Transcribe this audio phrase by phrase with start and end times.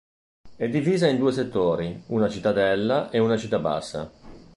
[0.55, 4.11] È divisa in due settori: una cittadella e una città bassa.